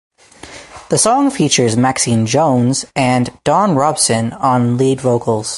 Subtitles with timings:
[0.89, 5.49] The song features Maxine Jones and Dawn Robinson on lead vocals.